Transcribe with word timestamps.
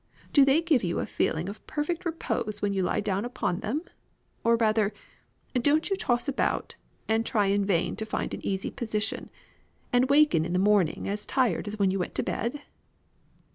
Do 0.33 0.45
they 0.45 0.63
give 0.63 0.83
you 0.83 0.97
a 0.97 1.05
feeling 1.05 1.47
of 1.47 1.63
perfect 1.67 2.05
repose 2.05 2.59
when 2.59 2.73
you 2.73 2.81
lie 2.81 3.01
down 3.01 3.23
upon 3.23 3.59
them; 3.59 3.83
or 4.43 4.55
rather, 4.55 4.93
don't 5.53 5.91
you 5.91 5.95
toss 5.95 6.27
about, 6.27 6.75
and 7.07 7.23
try 7.23 7.45
in 7.45 7.63
vain 7.63 7.95
to 7.97 8.05
find 8.07 8.33
an 8.33 8.43
easy 8.43 8.71
position, 8.71 9.29
and 9.93 10.09
wake 10.09 10.33
in 10.33 10.53
the 10.53 10.57
morning 10.57 11.07
as 11.07 11.27
tired 11.27 11.67
as 11.67 11.77
when 11.77 11.91
you 11.91 11.99
went 11.99 12.15
to 12.15 12.23
bed?" 12.23 12.63